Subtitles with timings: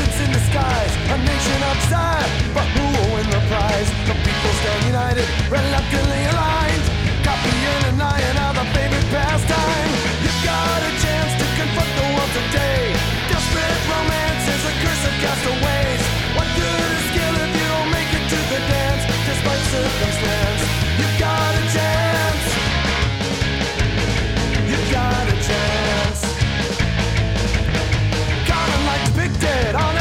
[0.00, 3.88] Contestants in the skies, a nation outside, but who will win the prize?
[4.08, 6.84] The people stand united, reluctantly aligned,
[7.24, 9.90] copying and denying our the favorite pastime.
[10.24, 12.96] You've got a chance to confront the world today.
[13.28, 16.02] Desperate romance is a curse of castaways.
[16.36, 20.80] What good is skill if you don't make it to the dance, despite circumstances?